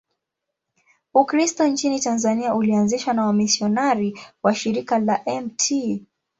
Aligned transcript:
Ukristo 1.13 1.67
nchini 1.67 1.99
Tanzania 1.99 2.55
ulianzishwa 2.55 3.13
na 3.13 3.25
wamisionari 3.25 4.19
wa 4.43 4.55
Shirika 4.55 4.99
la 4.99 5.21
Mt. 5.41 5.73